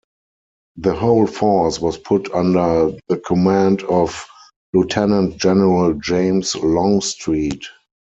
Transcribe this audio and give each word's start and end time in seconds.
The 0.77 0.95
whole 0.95 1.27
force 1.27 1.79
was 1.79 1.95
put 1.95 2.33
under 2.33 2.91
the 3.07 3.17
command 3.17 3.83
of 3.83 4.25
Lieutenant 4.73 5.37
General 5.37 5.93
James 5.93 6.55
Longstreet. 6.55 7.65